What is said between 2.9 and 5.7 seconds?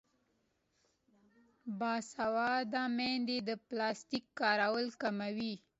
میندې د پلاستیک کارول کموي.